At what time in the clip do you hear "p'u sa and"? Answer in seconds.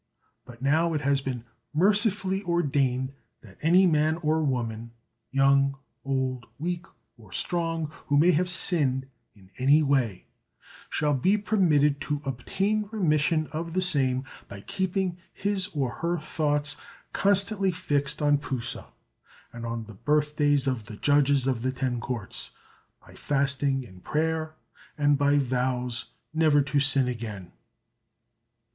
18.39-19.67